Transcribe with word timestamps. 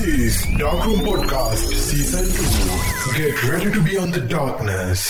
This 0.00 0.18
is 0.18 0.36
Darkroom 0.58 1.00
Podcast 1.06 1.72
Season 1.78 2.26
2. 2.26 3.16
Get 3.16 3.40
ready 3.48 3.70
to 3.70 3.80
be 3.88 3.98
on 4.02 4.12
the 4.14 4.22
darkness. 4.30 5.02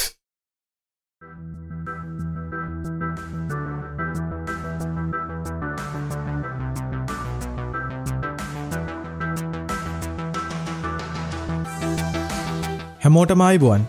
හැමෝටම 13.05 13.47
අයිබුවන් 13.49 13.87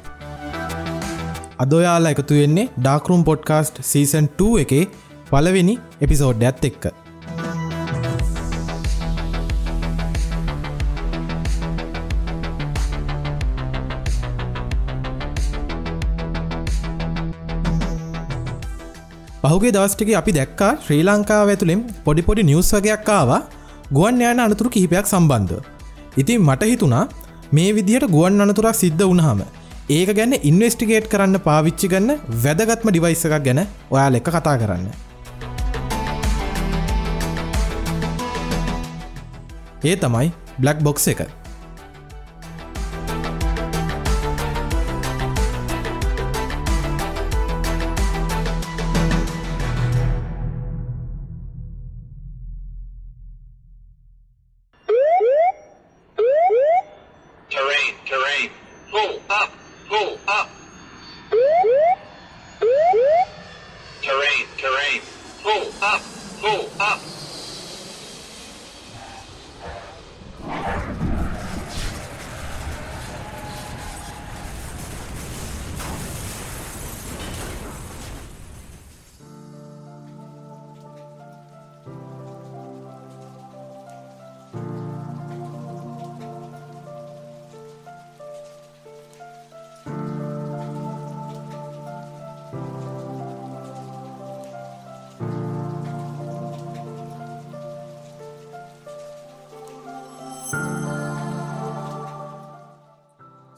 අද 1.59 1.73
ඔයාලා 1.73 2.15
එකතු 2.15 2.41
වෙන්නේ 2.41 2.69
ඩාකරුම් 2.79 3.23
පොඩ්කාස්ට් 3.31 3.85
සීසන් 3.93 4.33
2 4.41 4.65
එකේ 4.65 4.83
පලවෙනි 5.31 5.79
එපිසෝඩ් 6.07 6.49
ඇත් 6.51 6.67
එක්ක 6.71 6.91
පහුගේ 19.51 19.71
දවස්ටික 19.75 20.09
අපි 20.19 20.31
දැක්කා 20.35 20.69
ශ්‍රී 20.83 21.03
ලංකාව 21.07 21.49
ඇතුළෙන් 21.53 21.79
පොඩිපොඩි 22.05 22.43
නිවස් 22.49 22.69
වගයක් 22.75 23.09
ආවා 23.15 23.39
ගුවන් 23.95 24.21
යාන 24.23 24.39
අනතුරු 24.43 24.69
කිහිපයක් 24.75 25.07
සම්බන්ධ. 25.11 25.55
ඉතින් 26.21 26.39
මට 26.47 26.69
හිතුණා 26.71 27.01
මේ 27.57 27.71
විදිහට 27.77 28.05
ගුවන් 28.13 28.43
අනතුරක් 28.45 28.77
සිද්ධ 28.81 29.03
වුණහම 29.09 29.41
ඒක 29.97 30.11
ගැන්න 30.19 30.35
ඉන්වස්ටිගේට් 30.49 31.09
කරන්න 31.13 31.37
පාවිච්චි 31.47 31.91
ගන්න 31.93 32.11
වැදගත්ම 32.45 32.91
ඩිවයිස 32.91 33.25
එකක් 33.29 33.35
ගැන 33.47 33.61
ඔයාල 33.95 34.19
එක 34.21 34.29
කතා 34.37 34.55
කරන්න. 34.61 34.87
ඒ 39.89 39.95
තමයි 40.05 40.27
බ්ලක් 40.63 40.79
බොක්ස් 40.87 41.07
එක 41.13 41.21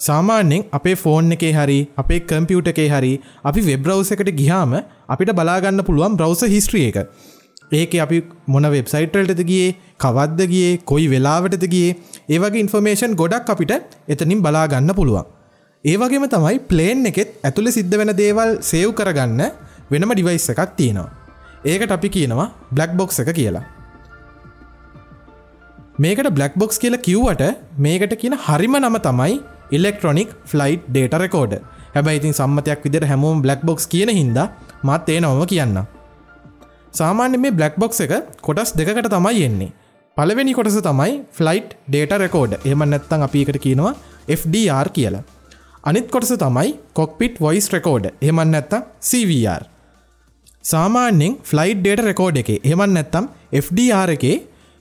සාමාන්‍යෙන් 0.05 0.65
අපේ 0.77 0.95
ෆෝන් 1.03 1.35
එකේ 1.35 1.53
හරි 1.57 1.79
අපේ 2.01 2.19
කම්පියුට 2.31 2.71
එකේ 2.71 2.89
හරි 2.93 3.13
අපි 3.49 3.61
වෙබ්‍රවස 3.69 4.11
එකට 4.15 4.31
ගිහාම 4.41 4.73
අපිට 5.13 5.31
බලාගන්න 5.39 5.85
පුළුවන් 5.87 6.17
බ්‍රවස 6.19 6.43
හිස්ට්‍රිය 6.55 6.85
එක. 6.91 6.97
ඒක 7.71 7.93
අපි 8.05 8.17
මොන 8.53 8.67
වෙබ්සයිටල්ටද 8.75 9.43
ගියේ 9.51 9.69
කවද්ද 10.03 10.49
ගියේ 10.53 10.71
කොයි 10.91 11.07
වෙලාවටද 11.13 11.65
ගියේ 11.73 11.95
ඒවගේ 12.29 12.63
ඉන්ෆර්මේෂන් 12.65 13.15
ගොඩක් 13.21 13.53
අපිට 13.53 13.73
එතනින් 14.13 14.43
බලාගන්න 14.47 14.93
පුළුවන්. 14.99 15.29
ඒවගේම 15.85 16.25
තමයි 16.33 16.57
ප්ලේන් 16.71 17.05
එකෙත් 17.11 17.31
ඇතුළ 17.47 17.69
සිද්ධ 17.77 17.95
වෙන 18.01 18.13
දේවල් 18.21 18.51
සේව් 18.71 18.89
කරගන්න 18.99 19.41
වෙනම 19.91 20.11
ඩිවයිස් 20.13 20.49
එකක් 20.53 20.75
තියෙනවා. 20.79 21.09
ඒකට 21.65 21.95
අපි 21.97 22.09
කියනවා 22.17 22.49
බ්ලක් 22.75 22.91
බොක්ස් 22.99 23.19
එක 23.23 23.31
කියලා. 23.39 23.65
මේකට 25.95 26.29
බ්ලක් 26.37 26.53
බොක්ස් 26.55 26.77
කියලා 26.79 27.05
කිව්වට 27.07 27.43
මේකට 27.77 28.13
කියන 28.21 28.35
හරිම 28.45 28.75
නම 28.79 28.97
තමයි 29.07 29.35
ඉලෙක්ට්‍රොනික් 29.75 30.29
ෆ්ලයිට් 30.51 30.83
ඩේට 30.89 31.15
රෙකෝඩ 31.23 31.53
හැබැයි 31.95 32.19
ඉතින් 32.21 32.35
සම්මතයක් 32.39 32.85
විදිර 32.85 33.05
හැමෝම් 33.11 33.43
බ්ලක් 33.45 33.61
බොක්ස් 33.69 33.85
කියන 33.93 34.11
හින්ද 34.19 34.39
මත් 34.87 35.09
ඒ 35.13 35.19
නවම 35.21 35.43
කියන්න. 35.51 35.77
සාමාන්‍ය 36.93 37.37
මේ 37.43 37.55
බ්ලක් 37.59 37.75
බොක්ස් 37.83 38.01
එක 38.05 38.13
කොටස් 38.47 38.71
දෙකට 38.79 39.09
තමයි 39.15 39.43
එන්නේ. 39.49 39.73
පළවෙනි 40.17 40.53
කොටස 40.57 40.79
තමයි 40.89 41.13
ෆ්ලයිට් 41.37 41.69
ඩේට 41.87 42.17
රෙකෝඩ 42.23 42.53
එම 42.71 42.83
නැත්තං 42.93 43.27
අපිකට 43.27 43.59
කියනවා 43.65 43.93
FDR 44.39 44.89
කියලා. 44.97 45.23
අනිත් 45.83 46.07
කොටස 46.11 46.33
තමයි 46.43 46.69
කොක්පිට් 46.97 47.37
වොයිස් 47.45 47.67
රෙකෝඩ 47.75 48.05
එමන් 48.21 48.51
නැත්ත 48.53 48.73
CVR 49.09 49.63
සාමාන්‍යෙන් 50.63 51.33
ෆ්ලයිට් 51.49 51.79
ඩේට 51.81 52.01
රෙකෝඩ් 52.07 52.37
එක 52.41 52.49
එමන් 52.71 52.93
නැත්තම් 52.97 53.25
FDR 53.61 54.11
එකේ 54.15 54.37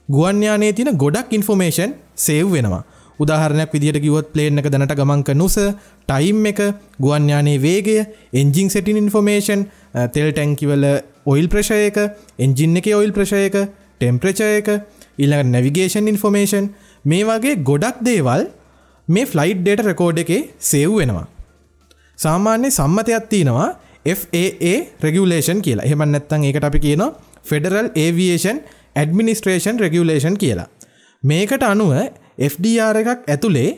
ගුවන්යානේ 0.09 0.71
තින 0.77 0.91
ගොඩක් 1.03 1.33
ඉන්ෆෝමේෂන් 1.37 1.91
සේව් 2.25 2.47
වෙනවා. 2.55 2.83
උදාහරණයක් 3.19 3.73
විදිහට 3.73 4.01
කිවොත් 4.01 4.31
ප්ලේන් 4.33 4.59
එක 4.59 4.69
දැනට 4.69 4.95
ගමන්ක 4.95 5.35
නුස 5.35 5.57
ටයිම් 6.07 6.45
එක 6.45 6.61
ගුවන්යානේ 6.99 7.59
වේගය 7.59 7.97
එන්ජිං 8.33 8.69
සෙටින් 8.69 8.97
ඉන්ෆෝමේෂන් 8.97 9.67
තෙල් 10.13 10.31
ටැන්කිවල 10.31 10.85
ඔයිල් 11.25 11.47
ප්‍රශය 11.47 11.79
එක 11.89 11.99
එන්ජින් 12.39 12.77
එක 12.77 12.89
ඔයිල් 12.93 13.13
ප්‍රශයක 13.13 13.55
ටෙම්ප්‍රචය 13.99 14.49
එක 14.59 14.69
ඊළඟ 15.17 15.51
නැවිගේෂන් 15.51 16.07
ඉන්ෆෝමේෂන් 16.07 16.67
මේ 17.05 17.23
වගේ 17.23 17.55
ගොඩක් 17.61 18.01
දේවල් 18.01 18.49
මේ 19.07 19.25
ෆ්ලයිට් 19.25 19.61
ඩේට 19.61 19.85
රෙකෝඩ් 19.85 20.19
එකේ 20.23 20.41
සේව් 20.61 20.91
වෙනවා. 20.93 21.27
සාමාන්‍ය 22.17 22.71
සම්මතයක් 22.71 23.29
තියෙනවා 23.29 23.69
FAA 24.05 24.73
රෙගුලේෂන් 25.01 25.61
කියලා. 25.61 25.85
එහෙම 25.85 26.03
නැත්තං 26.05 26.43
ඒකට 26.43 26.63
අපි 26.63 26.79
කියනවා 26.79 27.11
ෆෙඩරල් 27.43 27.89
ඒවියේෂන් 27.95 28.59
ඇඩමිනිස්ට්‍රේෂන් 28.95 29.79
රෙගුලේෂන් 29.79 30.37
කියලා. 30.37 30.67
මේකට 31.23 31.63
අනුව 31.63 31.91
FDR 32.37 32.97
එකක් 33.01 33.27
ඇතුළේ 33.27 33.69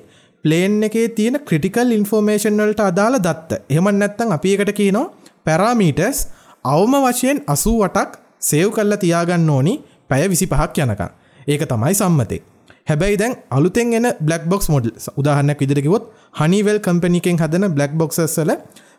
ප්ලේන් 0.44 0.84
එකේ 0.84 1.08
තියෙන 1.10 1.38
ක්‍රටිකල් 1.42 1.92
ඉන්ෆෝර්මේෂන් 1.92 2.58
වලට 2.58 2.82
අදාළ 2.82 3.18
දත්ත. 3.20 3.62
එහමන් 3.70 4.00
නැත්තං 4.00 4.32
අපි 4.32 4.56
එකට 4.56 4.74
කියනවා 4.74 5.12
පැරාමීටස් 5.46 6.20
අවම 6.66 6.94
වශයෙන් 7.06 7.40
අසූවටක් 7.48 8.12
සේව් 8.42 8.70
කල්ල 8.72 8.96
තියාගන්න 8.96 9.50
ඕනි 9.50 9.74
පැය 10.10 10.30
විසි 10.30 10.48
පහක් 10.48 10.86
යනකා 10.86 11.10
ඒක 11.48 11.66
තමයි 11.66 11.94
සම්මතේ. 11.94 12.42
හැබැයි 12.88 13.18
දැන් 13.18 13.36
අලුතෙන් 13.50 13.94
එන 13.94 14.08
බ්ලක් 14.20 14.44
බොක්ස් 14.46 14.68
මොඩල් 14.70 14.92
උදාහන්නක් 15.18 15.60
විදිරකිවොත් 15.60 16.04
හනිවල් 16.34 16.80
කම්පනිකෙන් 16.80 17.38
හදන 17.38 17.66
බ්ලක් 17.76 17.94
බොක්සස්සල 17.94 18.52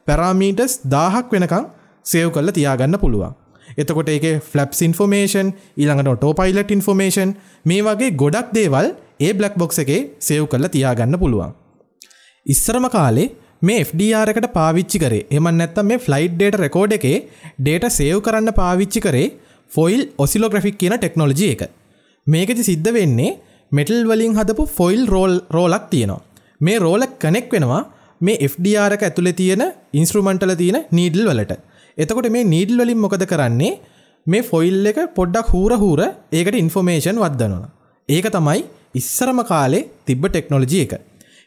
පැරාමීටස් 0.06 0.73
දාහක් 0.87 1.31
වෙනකං 1.33 1.67
සේව් 2.05 2.28
කල්ල 2.31 2.50
තියාගන්න 2.50 2.99
පුළුවන්. 2.99 3.34
එතකොට 3.78 4.10
ඒක 4.14 4.26
ෆලප්ස් 4.50 4.81
ඉන්ෆෝමේෂන් 4.87 5.48
ඊළඟට 5.81 6.12
ටෝ 6.14 6.32
පයිලට් 6.41 6.70
ඉන්ෆෝමේෂන් 6.76 7.32
මේ 7.64 7.87
වගේ 7.87 8.12
ගොඩක් 8.22 8.53
දේවල් 8.59 8.88
ඒ 9.20 9.32
බ්ලක් 9.32 9.56
බොක්ස 9.62 9.82
එකේ 9.84 10.00
සේව් 10.19 10.44
කරලා 10.53 10.75
තියාගන්න 10.76 11.19
පුළුවන්. 11.22 11.53
ඉස්සරම 12.47 12.87
කාලේ 12.97 13.32
මේ 13.62 13.84
FDR 13.84 14.28
එකට 14.32 14.48
පාවිච්චි 14.59 14.98
කරේ 15.03 15.26
එමන් 15.31 15.59
නැත්තම් 15.60 15.88
මේ 15.91 16.03
ෆ්ලයිට් 16.06 16.37
ඩේට 16.37 16.60
රෙකෝඩ් 16.64 16.97
එකේ 16.98 17.19
ඩේට 17.59 17.87
සේව් 17.98 18.19
කරන්න 18.26 18.56
පාවිච්චි 18.60 19.00
කරේ 19.06 19.28
ෆොයිල් 19.70 20.03
ඔසිලෝග්‍රෆික් 20.19 20.78
කියන 20.78 20.97
ටෙක්නොලජි 20.97 21.48
එක. 21.54 21.62
මේකති 22.26 22.64
සිද්ධ 22.70 22.91
වෙන්නේ 22.98 23.37
මෙටල් 23.72 24.00
වලින් 24.10 24.37
හදපු 24.38 24.64
ෆොයිල් 24.78 25.03
රෝල් 25.06 25.34
රෝලක් 25.50 25.87
තියෙනවා. 25.93 26.25
මේ 26.61 26.79
රෝලක් 26.79 27.14
කනෙක් 27.19 27.49
වෙනවා 27.52 27.82
මේ 28.20 28.40
FDR 28.49 28.93
එක 28.96 29.02
ඇතුළේ 29.02 29.38
තියෙන 29.40 29.64
ඉන්ස්ට්‍රමන්ටල 29.93 30.55
තියෙන 30.55 30.79
නීඩල් 30.90 31.26
වලට. 31.31 31.56
එතකොට 31.98 32.28
මේ 32.34 32.44
නීඩල් 32.44 32.81
වලින් 32.82 32.98
මොකද 32.98 33.22
කරන්නේ? 33.31 33.75
මේ 34.26 34.43
ෆොයිල් 34.43 34.88
එක 34.90 34.98
පොඩ්ඩක් 35.19 35.52
හූර 35.54 35.72
හූර 35.82 36.00
ඒකට 36.38 36.56
ඉන්ෆෝමේෂන් 36.62 37.20
වදදනවා 37.22 37.69
ඒක 38.08 38.26
තමයි 38.34 38.62
ඉස්සරම 39.00 39.40
කාලේ 39.50 39.87
තිබ්බ 40.06 40.25
ටෙක්නොලජි 40.26 40.81
එක. 40.87 40.93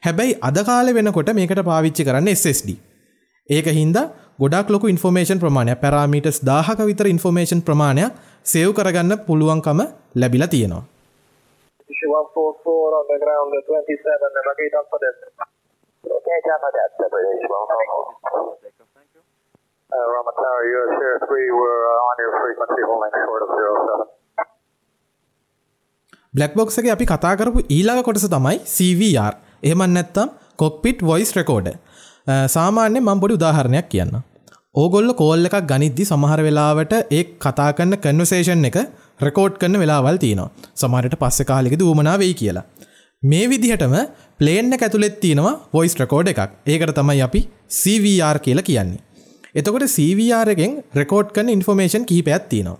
හැබැයි 0.03 0.37
අද 0.41 0.57
කාල 0.69 0.93
වෙනකොට 0.97 1.29
මේකට 1.39 1.61
පාවිච්චි 1.69 2.07
කරන්න 2.07 2.31
SSD 2.33 2.69
ඒක 3.49 3.67
හින්දා 3.79 4.05
ගොඩක් 4.41 4.71
ලොකු 4.75 4.91
ඉන්ෆෝමේෂන් 4.93 5.43
ප්‍රමාණය 5.43 5.75
පැරාමීටස් 5.83 6.39
දාහක 6.51 6.81
විතර 6.89 7.11
ඉන්ෆෝමේෂන් 7.13 7.61
ප්‍රමාණයක් 7.67 8.17
සේව් 8.45 8.71
කරගන්න 8.77 9.19
පුළුවන්කම 9.27 9.81
ලැබිලා 10.15 10.51
තියෙනවා. 10.55 10.83
Issue 11.89 12.11
144 12.13 12.97
on 12.99 13.05
the 13.11 13.17
ground, 13.21 13.53
27, 13.69 14.27
and 14.29 14.45
locate 14.49 14.75
on 14.79 14.85
for 14.91 14.99
that. 15.03 15.17
Okay, 16.03 16.37
John, 16.45 16.59
for 16.63 16.71
that. 16.71 16.89
Issue 19.89 19.97
144. 19.97 19.97
Uh, 19.97 20.07
Roman 20.15 20.35
Tower, 20.35 20.63
US 20.71 21.01
Air 21.01 21.17
3, 21.19 21.51
we're 21.51 21.83
uh, 21.87 22.07
on 22.09 22.15
your 22.17 22.33
frequency 22.41 22.81
holding 22.81 23.13
short 23.25 23.41
of 23.41 23.49
07. 23.49 24.05
බ්ලක්්බොක්ස 26.33 26.77
එක 26.77 26.85
අපි 26.85 27.05
කතා 27.05 27.37
කරපු 27.37 27.61
ඊළඟ 27.67 28.03
කොටස 28.03 28.23
තමයි 28.23 28.57
CVR 28.65 29.33
එහමන් 29.63 29.93
නැත්තම් 29.93 30.27
කොක්පිට් 30.55 31.01
වොයිස් 31.01 31.31
රෙකෝඩ 31.35 31.67
uh, 31.67 32.45
සාමාන්‍ය 32.47 32.99
මම් 32.99 33.21
පොඩි 33.23 33.33
උදාහරණයක් 33.33 33.89
කියන්න 33.89 34.13
ඕගොල්ල 34.75 35.13
කෝල් 35.13 35.49
එකක් 35.49 35.57
ගනිද්දි 35.71 36.05
සමහර 36.05 36.41
වෙලාවට 36.47 36.93
ඒ 37.11 37.23
කතා 37.45 37.71
කන්න 37.73 37.97
කන්වසේෂන් 37.97 38.69
එක 38.71 38.77
රෙකෝඩ් 39.19 39.57
කරන 39.57 39.77
වෙලාවල් 39.83 40.17
තියනවා 40.17 40.49
සමහරට 40.75 41.17
පස්සෙ 41.23 41.43
කාලික 41.43 41.79
දූමනා 41.79 42.17
වෙයි 42.17 42.33
කියලා 42.33 42.65
මේ 43.23 43.49
විදිහටම 43.49 43.95
ප්ලේන්න 44.39 44.77
ඇතුළෙත් 44.77 45.19
තියෙනවා 45.19 45.59
වොයිස් 45.73 45.97
රකෝඩ් 46.01 46.27
එකක් 46.27 46.41
ඒකට 46.65 46.93
තමයි 46.99 47.21
අපි 47.21 47.41
CVR 47.67 48.39
කියලා 48.39 48.63
කියන්නේ. 48.63 49.08
එතකොට 49.59 49.85
CVR 49.87 50.47
එකෙන් 50.53 50.73
රෙකෝඩ් 50.99 51.33
කන්න 51.35 51.55
ඉන්ෆෝමේෂන් 51.55 52.05
කහිපයක් 52.09 52.45
තියෙනවා. 52.51 52.79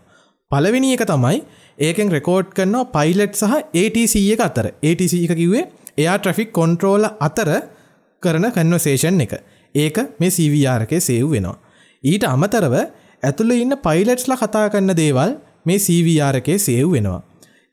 පලවෙනි 0.51 0.93
එක 0.95 1.03
තමයි 1.09 1.37
ඒකෙන් 1.79 2.13
රෙකෝඩ් 2.15 2.47
කරනවා 2.57 2.91
පයිලට් 2.95 3.35
සහ 3.35 3.53
ATC 3.81 4.15
එක 4.35 4.41
අතර 4.47 4.65
ATC 4.83 5.13
එක 5.25 5.33
කිව්වේ 5.39 5.65
එයා 5.97 6.17
ට්‍රෆික් 6.17 6.51
කොන්ට්‍රෝල 6.51 7.05
අතර 7.27 7.49
කරන 8.23 8.47
කන්වසේෂන් 8.55 9.21
එක 9.25 9.33
ඒක 9.75 9.97
මේ 10.19 10.31
CVR 10.31 10.85
එකේ 10.85 11.01
සේව් 11.01 11.27
වෙනවා. 11.33 11.57
ඊට 12.03 12.25
අමතරව 12.25 12.75
ඇතුළ 13.23 13.53
ඉන්න 13.55 13.75
පයිලට්ස්ල 13.85 14.35
කතා 14.35 14.65
කරන්න 14.73 14.95
දේවල් 14.95 15.35
මේ 15.65 15.79
CVR 15.79 16.39
එකේ 16.41 16.57
සේව් 16.59 16.87
වෙනවා. 16.95 17.21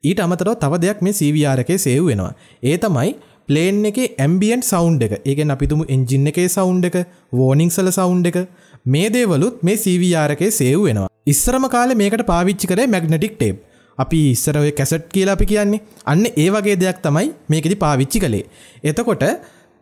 ඊට 0.05 0.20
අමතරව 0.20 0.55
තව 0.62 0.82
දෙයක් 0.85 1.00
මේ 1.00 1.12
CVR 1.12 1.64
එකේ 1.64 1.79
සේව් 1.79 2.05
වෙනවා. 2.11 2.32
ඒ 2.62 2.76
තමයි 2.79 3.17
ප්ලේන් 3.48 3.78
එක 3.90 3.98
ඇම්බියන් 4.04 4.62
සෞන්් 4.70 4.96
එක 5.06 5.12
ඒගෙන් 5.22 5.54
අපිතුමු 5.54 5.84
එන්ජින්න 5.94 6.31
එකේ 6.31 6.46
සෞන්් 6.48 6.78
එක 6.88 6.96
වෝනිිංසල 7.32 7.90
සෞන්් 7.98 8.22
එක 8.31 8.38
මේ 8.87 9.08
දේවලුත් 9.16 9.62
මේ 9.62 9.76
CVR 9.76 10.31
එකේ 10.37 10.50
සේව් 10.58 10.81
වෙනවා. 10.87 11.10
ඉස්සරම 11.26 11.66
කාල 11.75 11.94
මේකට 12.02 12.25
පාවිච්චි 12.32 12.70
කරේ 12.72 12.87
මැග්නටික් 12.94 13.34
ටේප් 13.34 13.58
අපි 13.98 14.22
ඉස්සරව 14.32 14.66
කැසට් 14.78 15.06
කියලා 15.14 15.37
අපි 15.38 15.46
කියන්නේ 15.52 15.84
අන්න 16.04 16.25
ඒ 16.44 16.48
වගේ 16.54 16.76
දෙයක් 16.82 16.98
තමයි 17.06 17.28
මේකෙදි 17.52 17.76
පාවිච්චි 17.84 18.25
කළේ. 18.25 18.44
එතකොට 18.84 19.25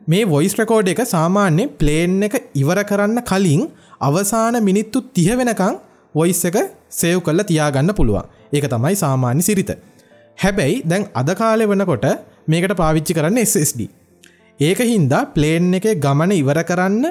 මේ 0.07 0.25
වොයිස් 0.25 0.55
රකෝඩ් 0.61 0.93
එක 0.95 1.03
සාමාන්‍ය 1.15 1.65
ප්ලේන් 1.81 2.21
එක 2.29 2.37
ඉවර 2.55 2.81
කරන්න 2.91 3.21
කලින් 3.31 3.65
අවසාන 4.01 4.59
මිනිත්තු 4.69 5.05
තිහ 5.17 5.31
වෙනකං 5.41 5.81
වොයිස් 6.15 6.43
එක 6.51 6.59
සේව් 7.01 7.19
කල්ල 7.27 7.43
තියාගන්න 7.51 7.97
පුළුවන් 7.99 8.29
ඒක 8.53 8.69
තමයි 8.75 8.95
සාමාන්‍ය 9.05 9.43
සිරිත. 9.49 9.73
හැබැයි 10.39 10.79
දැන් 10.91 11.11
අද 11.15 11.31
කාලෙ 11.41 11.67
වනකොට 11.73 12.07
මේකට 12.47 12.75
පාවිච්චි 12.77 13.15
කරන්න 13.15 13.39
SSD. 13.43 13.81
ඒක 14.61 14.81
හින්දා 14.85 15.23
ප්ලේන් 15.35 15.75
එක 15.75 15.87
ගමන 15.99 16.33
ඉවර 16.33 16.61
කරන්න 16.63 17.07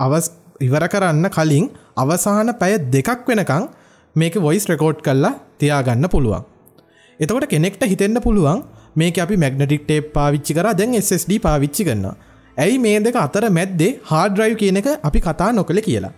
අවස් 0.00 0.26
ඉවර 0.60 0.84
කරන්න 0.88 1.28
කලින් 1.36 1.66
අවසාන 1.96 2.52
පැය 2.60 2.74
දෙකක් 2.94 3.24
වෙනකං 3.28 3.64
මේක 4.16 4.36
වොයිස් 4.36 4.68
රෙකෝඩ් 4.72 5.00
කල්ලා 5.00 5.32
තියාගන්න 5.58 6.08
පුළුවන්. 6.08 6.44
එතකොට 7.20 7.48
කෙනෙක්ට 7.48 7.82
හිතෙන්න්න 7.84 8.20
පුළුවන් 8.20 8.62
මේක 8.94 9.18
අපි 9.18 9.36
මැග්නටික් 9.36 9.88
ටේප් 9.88 10.12
පාවිච්චි 10.12 10.58
කර 10.58 10.68
දැන් 10.74 10.94
SSD 11.00 11.40
පාවිච්චි 11.40 11.88
කරන්න. 11.88 12.06
ඇයි 12.56 12.78
මේ 12.78 13.00
දෙක 13.00 13.16
අතර 13.16 13.48
මැද්දේ 13.50 13.92
හාඩ්‍රයිව් 14.04 14.56
කියන 14.62 14.80
එක 14.82 14.88
අපි 15.00 15.20
කතා 15.20 15.50
නොකළ 15.52 15.80
කියලා. 15.80 16.14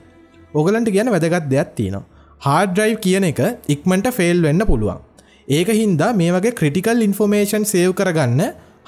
ඔගලන්ට 0.55 0.91
කියන 0.91 1.15
වැදගත් 1.15 1.51
දෙයක් 1.55 1.71
තියෙනවා. 1.79 2.07
හාඩ්‍රයිව් 2.41 2.99
කියන 3.01 3.31
එක 3.31 3.41
ඉක්මට 3.69 4.09
ෆෙල් 4.13 4.43
වෙන්න 4.43 4.67
පුළුවන්. 4.67 5.06
ඒක 5.49 5.69
හින්දා 5.71 6.13
මේ 6.21 6.31
වගේ 6.35 6.55
ක්‍රටිකල් 6.61 7.03
ඉන්ෆෝමේෂන් 7.07 7.65
සේව් 7.73 7.91
කරගන්න 7.99 8.41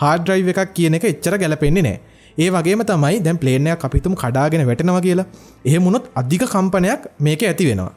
හාඩ්‍රයිව් 0.02 0.48
එකක් 0.52 0.72
කියන 0.76 0.96
එක 0.98 1.04
එච්චර 1.10 1.34
ගැලපෙන්නේ 1.42 1.84
නෑ. 1.86 1.98
ඒ 2.38 2.48
වගේම 2.50 2.82
තමයි 2.88 3.20
දැන් 3.26 3.38
ප්ලේනයක් 3.42 3.84
අපිතුම් 3.88 4.16
කඩාගෙන 4.22 4.64
වැටෙනවා 4.66 5.02
කියලා. 5.06 5.26
එහෙමුණොත් 5.64 6.08
අධික 6.20 6.44
කම්පනයක් 6.54 7.06
මේක 7.18 7.42
ඇති 7.42 7.68
වෙනවා. 7.68 7.92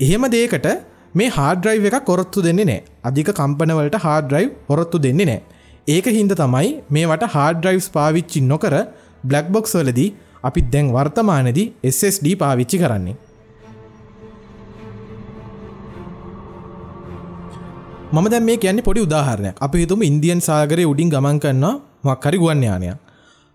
එහෙම 0.00 0.26
දේකට 0.34 0.68
මේ 1.14 1.30
හාඩ්‍රයිව් 1.38 1.88
එක 1.90 1.96
කොරොත්තු 2.10 2.44
දෙන්නේ 2.46 2.68
නෑ. 2.70 2.84
අධික 3.04 3.30
කම්පනවලට 3.40 3.98
හාඩ්‍රයිව් 4.06 4.50
හොරොත්තු 4.68 5.02
දෙන්නේ 5.06 5.28
නෑ. 5.30 5.40
ඒක 5.88 6.06
හින්ද 6.18 6.34
තමයි 6.42 6.70
මේවට 6.96 7.26
හාඩ්‍රයිව්ස් 7.36 7.88
පාවිච්චි 7.96 8.44
නොකර 8.52 8.76
බ්ලක්්බොක්ස් 9.24 9.74
වලදී 9.80 10.08
අපි 10.42 10.60
දැන් 10.74 10.94
වර්තමානදී 10.94 11.66
SSD 11.94 12.36
පාවිච්චි 12.44 12.82
කරන්නේ. 12.84 13.16
මම 18.14 18.26
දැන් 18.30 18.42
මේ 18.46 18.56
කියන්නේ 18.62 18.84
පොඩි 18.86 19.00
උදාහරණයක්. 19.06 19.56
අපි 19.64 19.76
හිතමු 19.82 20.02
ඉන්දියන් 20.08 20.40
සාගරයේ 20.46 20.88
උඩින් 20.92 21.10
ගමන් 21.12 21.36
කරනවා 21.42 21.74
මොකක් 22.06 22.24
හරි 22.26 22.38
ගුවන් 22.42 22.62
යානයක් 22.66 22.96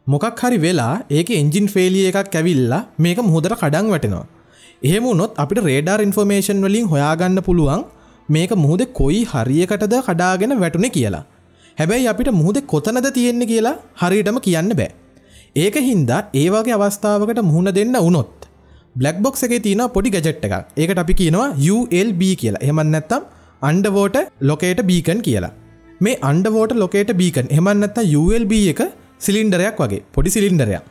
මොකක් 0.07 0.39
හරි 0.41 0.57
වෙලා 0.65 0.93
ඒක 1.17 1.29
එන්ජින් 1.39 1.65
ෆේලිය 1.73 2.05
එකක් 2.11 2.35
ඇවිල්ලා 2.39 2.79
මේක 3.05 3.19
මුහදට 3.31 3.55
කඩන් 3.61 3.91
වැටෙනවා. 3.93 4.23
එහෙම 4.87 5.03
වුණොත් 5.07 5.33
අපිට 5.43 5.59
රේඩාර් 5.67 5.99
ඉන්ෆර්මේෂන් 6.07 6.63
වලින් 6.65 6.87
හොයාගන්න 6.93 7.41
පුළුවන් 7.47 7.83
මේක 8.29 8.55
මුහද 8.65 8.81
කොයි 8.99 9.21
හරියකටද 9.33 9.95
කඩාගෙන 10.07 10.55
වැටුනේ 10.63 10.93
කියලා. 10.97 11.23
හැබැයි 11.77 12.07
අපිට 12.13 12.31
මුහද 12.41 12.63
කොතනද 12.73 13.11
තියෙන්නේ 13.19 13.51
කියලා 13.51 13.75
හරියටම 14.01 14.39
කියන්න 14.47 14.73
බෑ. 14.79 14.89
ඒක 15.63 15.75
හින්දා 15.89 16.21
ඒවාගේ 16.41 16.77
අවස්ථාවකට 16.79 17.45
මුහුණ 17.51 17.75
දෙන්න 17.79 17.95
වුනොත් 18.07 18.35
බ්ලක් 18.95 19.17
බොක්ස 19.23 19.43
එක 19.45 19.59
තියෙන 19.67 19.89
පොඩි 19.95 20.15
ගැජට් 20.15 20.45
එක 20.47 20.53
ඒකට 20.77 20.99
අපි 21.05 21.13
කියනවා 21.21 21.47
ULB 21.75 22.21
කියලා. 22.41 22.65
එහමන් 22.67 22.91
නැත්තම් 22.95 23.33
අන්ඩවෝට 23.61 24.17
ලොකේට 24.41 24.81
බීකන් 24.89 25.21
කියලා. 25.21 25.53
මේ 26.01 26.19
අන්ඩවෝට 26.21 26.73
ලොකේට 26.73 27.11
බීකන් 27.21 27.47
එමන්නත්ත 27.51 27.97
ULB 28.21 28.53
එක 28.73 28.81
සිලින්ඩරයක් 29.19 29.79
වගේ 29.83 30.03
පොඩි 30.13 30.29
සිලින්ඩරයක් 30.29 30.83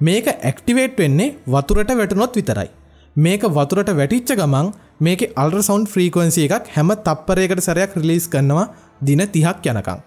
මේක 0.00 0.26
ඇක්ටිවේට් 0.30 0.98
වෙන්නේ 0.98 1.34
වතුරට 1.46 1.90
වැටනොත් 1.92 2.36
විතරයි. 2.36 2.70
මේක 3.16 3.42
වතුරට 3.50 3.90
වැටිච්ච 3.90 4.36
ගමන් 4.36 4.72
මේක 5.00 5.20
අල්ර 5.36 5.62
සෞන්් 5.62 5.84
ෆ්‍රීකවන්සි 5.86 6.46
එකක් 6.48 6.70
හැම 6.76 6.90
තප්පරයකට 7.06 7.60
සැරයක් 7.60 7.92
රිලිස් 8.00 8.26
කරනවා 8.28 8.66
දින 9.00 9.22
තිහක් 9.34 9.66
යනකං 9.72 10.00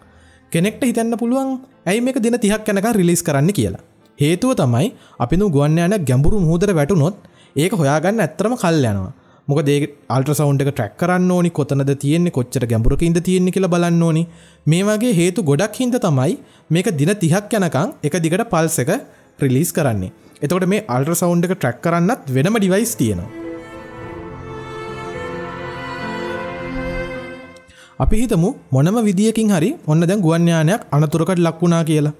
කෙනෙක්ට 0.51 0.83
හිතන්න 0.89 1.19
පුළුවන් 1.21 1.53
ඇයි 1.85 2.01
මේක 2.01 2.19
දින 2.25 2.37
තිහක් 2.37 2.67
යනක 2.73 2.89
රිලිස් 2.99 3.21
කරන්න 3.21 3.51
කියලා. 3.51 3.83
හේතුව 4.19 4.51
තමයි 4.61 4.87
අපිනු 5.19 5.47
ගුවන් 5.49 5.79
යන 5.79 5.95
ගැඹුරු 6.09 6.39
මුහදර 6.39 6.71
වැටුනොත් 6.79 7.15
ඒක 7.55 7.73
හොයාගන්න 7.81 8.19
ඇත්තරම 8.19 8.55
කල් 8.55 8.83
යනවා. 8.83 9.13
මොක 9.49 9.59
දේ 9.67 9.87
අල්ට 10.13 10.29
සවන්් 10.31 10.57
එක 10.63 10.69
ට්‍රක් 10.69 10.95
කරන්න 11.01 11.29
ඕනි 11.35 11.49
කොතනද 11.57 11.91
තියෙන්නේ 12.01 12.33
කොච්චර 12.37 12.63
ගැඹුරක 12.71 13.03
ඉද 13.07 13.19
තියෙන්නේ 13.27 13.53
කියලා 13.55 13.71
බලන්න 13.73 14.01
ඕනි. 14.07 14.23
මේ 14.71 14.83
වගේ 14.87 15.13
හේතු 15.19 15.45
ගොඩක් 15.49 15.77
හින්ද 15.81 15.95
තමයි 16.05 16.33
මේක 16.75 16.87
දින 16.99 17.11
තිහක් 17.21 17.55
යනකං 17.59 17.93
එක 18.07 18.17
දිගට 18.25 18.43
පල්ස 18.53 18.75
එක 18.83 18.91
ප්‍රිලිස් 19.39 19.71
කරන්නේ. 19.77 20.11
එතකොට 20.43 20.67
මේ 20.73 20.83
අල්ට 20.95 21.11
සවන්් 21.19 21.45
එක 21.47 21.53
ට්‍රක් 21.55 21.79
කරන්නත් 21.85 22.27
වෙනම 22.37 22.57
ඩිවයිස් 22.59 22.93
තියෙනවා. 23.01 23.29
අපි 28.03 28.15
හිතමු 28.23 28.49
මොනම 28.75 28.99
විදිියකින් 29.09 29.55
හරි 29.55 29.71
ඔන්න 29.93 30.09
දැන් 30.09 30.25
ගුවන්්‍යානයක් 30.27 30.83
අනතුරකට 30.97 31.39
ලක්වුණා 31.47 31.83
කියලා. 31.91 32.15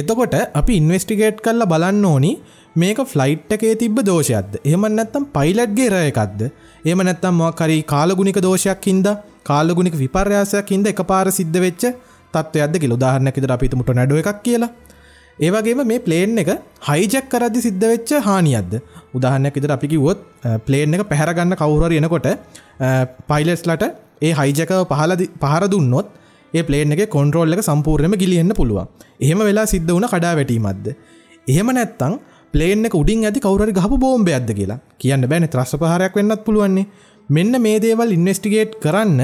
එතකොට 0.00 0.34
අපි 0.60 0.72
ඉන්වස්ටිගේට් 0.80 1.44
කල්ල 1.44 1.68
බලන්න 1.72 2.04
ඕනි 2.14 2.32
මේක 2.76 2.98
ෆ්ලයිට් 3.04 3.52
එකේ 3.54 3.74
තිබ 3.76 3.96
දෝෂයක්ද? 4.02 4.54
එහම 4.64 4.84
නැත්තම් 4.90 5.24
පයිලට්ගේ 5.36 5.88
රය 5.94 6.04
එකක්ද? 6.10 6.40
එම 6.84 7.00
නැත්තම් 7.00 7.34
මොකරි 7.34 7.82
කාලගුණික 7.84 8.38
දෝෂයක් 8.40 8.86
හින්ද 8.86 9.08
කාලගුණික 9.44 9.94
විපර්යාසයක් 9.94 10.72
හින්ද 10.74 10.86
එක 10.86 11.02
පාර 11.10 11.26
සිද්ධ 11.38 11.58
වෙච්ච 11.64 11.84
තත්වයක්ද 12.34 12.78
කිය 12.82 12.94
උදාහරණැකිද 12.96 13.48
අපිතමට 13.56 13.92
නැඩුව 13.98 14.22
එකක් 14.22 14.40
කියලා. 14.46 14.70
ඒවගේම 15.38 15.84
මේ 15.84 16.00
ප්ලේන් 16.06 16.40
එක 16.44 16.50
හයිජක් 16.88 17.28
කරදදි 17.28 17.66
සිද්ධ 17.66 17.86
වෙච්ච 17.92 18.10
හානියද 18.28 18.72
උදාහන්නයක් 19.14 19.60
ඉදර 19.60 19.76
අපි 19.76 19.92
කිවොත් 19.92 20.24
ප්ලේන් 20.66 20.96
එක 20.96 21.04
පැහරගන්න 21.12 21.54
කවුරර 21.60 21.92
එනකොට 22.00 22.28
පයිලස්ලට 23.30 23.86
ඒ 24.22 24.34
හයිජකව 24.40 24.82
පහල 24.90 25.12
පහර 25.44 25.64
දුන්නොත් 25.74 26.08
ඒ 26.52 26.64
ප්ලේන් 26.68 26.96
එක 26.96 27.06
කොන්ට්‍රෝල් 27.16 27.54
එක 27.54 27.64
සම්පූර්ණයම 27.70 28.20
ගිලියන්න 28.22 28.58
පුළුවන්. 28.60 28.86
එහෙම 29.20 29.40
වෙලා 29.48 29.70
සිද්ධ 29.74 29.90
වුණ 29.94 30.12
කඩා 30.14 30.36
වැටීමත්ද 30.40 30.86
එහෙම 31.46 31.70
නැත්තං 31.76 32.12
ප්ලේන 32.54 32.84
උඩින් 32.92 33.24
ඇති 33.26 33.40
කවුරරි 33.40 33.72
ගහපු 33.72 33.96
බෝම්බ 33.98 34.28
ඇද 34.28 34.50
කියලා. 34.58 34.80
කියන්න 35.00 35.24
බෑන 35.30 35.48
ත්‍රස්ස 35.48 35.76
පහරයක් 35.82 36.16
වෙන්නත් 36.18 36.44
පුළුවන්නේ. 36.46 36.86
මෙන්න 37.28 37.54
මේ 37.64 37.78
දේවල් 37.84 38.12
ඉන්වස්ටිගේට් 38.16 38.76
කරන්න 38.84 39.20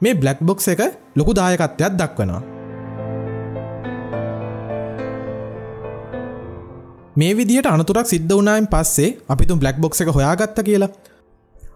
මේ 0.00 0.14
බ්ලක් 0.14 0.40
බොක්ස 0.40 0.68
එක 0.68 0.80
ලොකු 1.16 1.34
දායකත්වයක් 1.34 1.98
දක්වනවා. 2.00 2.42
මේ 7.16 7.36
විදිහට 7.36 7.68
අනතුරක් 7.68 8.06
සිද්ධ 8.06 8.32
වනායෙන් 8.32 8.70
පස්සේ 8.74 9.16
අපිතු 9.28 9.60
බ්ලක් 9.62 9.76
බොක්ස 9.76 10.00
එක 10.00 10.14
හොයාගත්ත 10.16 10.64
කියලා. 10.64 10.90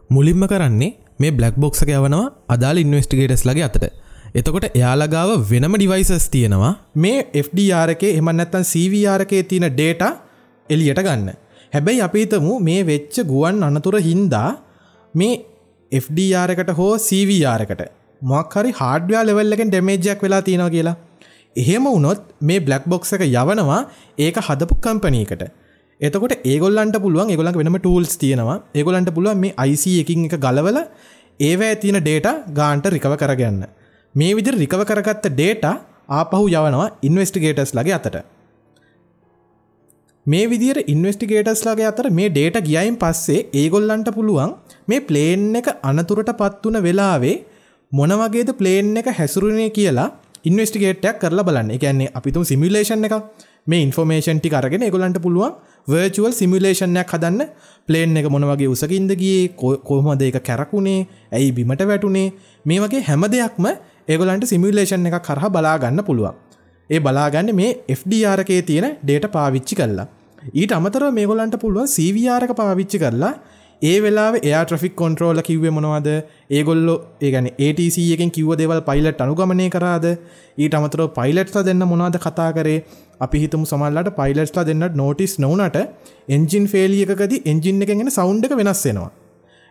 මුලින්ම 0.08 0.48
කරන්නේ 0.48 0.92
මේ 1.18 1.32
බ්ලක් 1.32 1.54
බොක්ස 1.56 1.84
එක 1.84 1.90
යවනවා 1.90 2.26
අදාල් 2.48 2.78
ඉන්වස්ටිගේටස් 2.78 3.44
ලගේ 3.44 3.68
අතට. 3.68 3.84
එතකොට 4.34 4.72
එයාලගාව 4.72 5.30
වෙනම 5.50 5.74
ඩිවයිසස් 5.76 6.30
තියෙනවා. 6.32 6.74
මේ 6.94 7.26
FDRක 7.46 8.02
එමන්නත්තන් 8.18 8.70
CVRකේ 8.72 9.42
තියෙන 9.44 9.68
ඩේට 9.70 10.24
එලියට 10.70 11.02
ගන්න. 11.06 11.30
හැබැයි 11.72 12.04
අපිතමු 12.06 12.54
මේ 12.68 12.82
වෙච්ච 12.90 13.16
ගුවන් 13.32 13.64
අනතුර 13.68 13.96
හින්දා 14.08 14.50
මේ 15.14 15.34
FDR 15.92 16.48
එකට 16.54 16.70
හෝ 16.78 16.92
CVR 17.08 17.60
එකට 17.66 17.82
මොක්හරි 18.22 18.70
හාඩ්වයා 18.80 19.26
ලෙවල්ලකෙන් 19.30 19.72
ඩෙමේජයක් 19.72 20.22
වෙලා 20.26 20.42
තියෙනවා 20.48 20.74
කියලා. 20.76 20.96
එහෙම 21.56 21.84
වුනොත් 21.86 22.22
මේ 22.40 22.64
බ්ලක් 22.68 22.86
බොක්ස 22.86 23.12
එක 23.16 23.24
යවනවා 23.28 23.82
ඒක 24.18 24.38
හදපු 24.48 24.74
කම්පනීකට 24.86 25.44
එතකොට 26.00 26.34
ඒගොල්ලන්ට 26.44 26.96
පුළුවන් 27.00 27.30
ඒගොලන් 27.30 27.58
වෙනම 27.60 27.78
ටූල්ස් 27.78 28.16
තියෙනවා. 28.18 28.58
ඒගොලන්ට 28.74 29.10
පුළුවන් 29.14 29.38
මේ 29.38 29.54
IC 29.70 29.84
එකින් 30.02 30.24
එක 30.26 30.36
ගලවල 30.44 30.78
ඒවෑ 31.40 31.76
තියෙන 31.76 32.00
ඩේට 32.00 32.28
ගාන්ට 32.52 32.86
රිකව 32.86 33.14
කරගන්න. 33.16 33.64
මේ 34.14 34.34
විදිර 34.34 34.54
රිකව 34.54 34.82
කරගත්ත 34.84 35.28
ඩේට 35.28 35.64
ආපහු 36.08 36.46
යවනවා 36.48 36.88
ඉන්වස්ටිගේටස් 37.02 37.74
ලගේ 37.74 37.94
අතට. 37.94 38.16
මේ 40.26 40.44
විදිර 40.50 40.76
ඉන්වස්ටිගේටස් 40.86 41.62
ලගේ 41.66 41.88
අතර 41.90 42.06
මේ 42.18 42.28
ඩේට 42.28 42.56
ගියයින් 42.66 42.94
පස්සේ 42.96 43.40
ඒගොල්ලන්ට 43.52 44.08
පුළුවන් 44.16 44.52
මේ 44.88 45.00
ප්ලේන් 45.00 45.42
එක 45.60 45.66
අනතුරට 45.82 46.30
පත්වන 46.38 46.78
වෙලාවේ 46.86 47.34
මොනවගේද 47.92 48.50
ප්ලේන් 48.60 48.96
එක 49.00 49.08
හැසුරුණය 49.18 49.66
කියලා 49.70 50.08
ඉන්වස්ටිගේටයක් 50.44 51.18
කරලා 51.20 51.44
බලන්න. 51.44 51.74
එකන්නේ 51.76 52.08
අපිතුම් 52.14 52.44
සිමිලේෂන් 52.44 53.04
එක 53.08 53.14
මේ 53.66 53.84
ඉන්ෆෝමේෂන් 53.86 54.40
ටි 54.40 54.52
කරගෙන 54.54 54.86
ගොලන්ට 54.94 55.20
පුළුවන් 55.20 55.52
වර්චුවල් 55.88 56.32
සිමිලේෂන්යක් 56.32 57.12
හදන්න. 57.12 57.40
ප්ලේන් 57.88 58.16
එක 58.16 58.28
මොන 58.28 58.48
වගේ 58.50 58.72
උසකින්දගේ 58.74 59.52
කොහොමද 59.88 60.22
එක 60.22 60.40
කැරකුණේ 60.42 61.06
ඇයි 61.32 61.52
බිමට 61.52 61.84
වැටුනේ? 61.84 62.32
මේ 62.64 62.80
වගේ 62.80 63.04
හැම 63.08 63.28
දෙයක්ම 63.28 63.66
ඒගොලන්ට 64.08 64.44
සිමිලේෂන් 64.46 65.06
එක 65.06 65.20
කරහ 65.22 65.46
බලාගන්න 65.50 66.00
පුළුවන්. 66.02 66.43
ඒ 66.90 66.98
බලාගන්න 66.98 67.50
මේ 67.58 67.70
FDRකේ 67.98 68.62
තියෙන 68.62 68.86
ඩේට 69.02 69.26
පාවිච්චි 69.36 69.74
කරලා. 69.80 70.06
ඊට 70.60 70.72
අමතර 70.78 71.04
මේගොලන්ට 71.18 71.56
පුළුවන් 71.62 71.88
සීවරක 71.88 72.52
පාවිච්චි 72.58 72.98
කරලා 72.98 73.34
ඒ 73.82 73.94
වෙලා 74.04 74.26
එයා 74.48 74.64
ට්‍රෆික් 74.64 74.94
කොන්ට්‍රෝල 75.00 75.40
කිව්ව 75.48 75.64
මොනවද? 75.76 76.08
ඒගොල්ලො 76.50 76.94
ඒගැන 77.26 77.48
ATC 77.66 77.96
එකෙන් 78.16 78.30
කිව්ව 78.36 78.52
දෙවල් 78.60 78.82
පයිලට් 78.90 79.24
අනුගමනය 79.24 79.70
කරාද? 79.76 80.06
ඊට 80.58 80.78
අමතර 80.78 81.02
පයිලට්ලා 81.18 81.64
දෙන්න 81.70 81.88
මොනවද 81.92 82.20
කතා 82.26 82.52
කරේ? 82.58 82.78
අපි 83.20 83.42
හිතමු 83.44 83.64
සමල්ලට 83.72 84.14
පයිලට්ලා 84.20 84.68
දෙන්නට 84.70 85.00
නෝටිස් 85.02 85.34
නොවනට 85.38 85.78
එන්ජින් 86.36 86.66
ෆේලියකද 86.74 87.36
එන්ජින් 87.52 87.84
එකගෙන 87.86 88.16
සෞන්් 88.18 88.44
එක 88.44 88.56
වෙනස් 88.60 88.84
වෙනවා. 88.88 89.10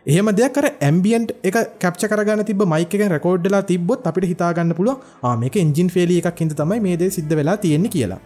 එහෙම 0.06 0.28
දෙයක් 0.38 0.52
කර 0.56 0.66
ඇම්බියන්ට් 0.86 1.30
එක 1.48 1.56
කැප්ච 1.82 2.02
කරගන්න 2.10 2.44
තිබ 2.48 2.62
මයික 2.72 2.94
එක 2.96 3.04
රකෝඩ්ඩලා 3.12 3.62
තිබොත් 3.70 4.08
අපිට 4.10 4.26
හිතාගන්න 4.32 4.74
පුළුව 4.78 4.98
ආමක 5.22 5.56
එන්ජින් 5.62 5.88
ෆෙලිය 5.94 6.18
එකක් 6.20 6.40
හිද 6.42 6.52
තමයි 6.58 6.80
මේද 6.86 7.04
සිද්ධ 7.16 7.32
වෙලා 7.38 7.56
තියෙන්නේ 7.62 7.94
කියලා. 7.94 8.20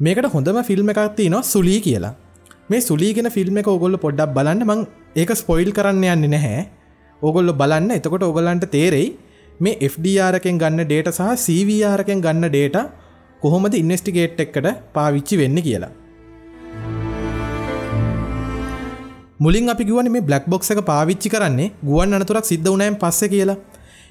මේකට 0.00 0.28
හොඳම 0.34 0.60
ෆිල්ම් 0.70 0.92
එකක් 0.94 1.00
තියනවා 1.20 1.42
සුලී 1.52 1.80
කියලා. 1.86 2.12
මේ 2.70 2.82
සුලීගෙන 2.88 3.30
ෆිල්ම් 3.36 3.60
එක 3.62 3.70
ඔගොල්ල 3.76 3.96
පොඩ්ඩක් 4.04 4.34
බලන්න. 4.36 4.62
මං 4.68 4.84
ඒක 5.16 5.32
ස්පොයිල් 5.42 5.72
කරන්න 5.78 6.04
යන්න 6.14 6.30
නැහැ. 6.34 6.68
ඔගොල්ල 7.22 7.52
බලන්න. 7.62 7.90
එතකොට 7.98 8.28
ඔගොලන්ට 8.30 8.68
තේරෙයි 8.76 9.08
මේ 9.60 9.90
FDRකෙන් 9.92 10.60
ගන්න 10.62 10.84
ඩේට 10.84 11.12
සහ 11.16 11.32
CVRකෙන් 11.46 12.20
ගන්න 12.20 12.50
ඩේට 12.52 12.76
කොහොමද 13.42 13.80
ඉන්වස්ටිගේට් 13.82 14.46
එක්කට 14.46 14.68
පාවිච්චි 14.92 15.40
වෙන්න 15.42 15.64
කියලා. 15.68 15.92
මුලින් 19.40 19.68
අපි 19.68 19.84
ගුවන් 19.84 20.08
මේ 20.08 20.22
බ්ලක් 20.22 20.44
බොක්ස 20.46 20.70
එක 20.70 20.80
පාවිච්චි 20.86 21.28
කරන්නේ 21.28 21.72
ගුවන් 21.82 22.14
අනතුරක් 22.14 22.46
සිද්ධ 22.46 22.68
වනෑම් 22.68 22.96
පස්ස 22.96 23.30
කියලා. 23.32 23.56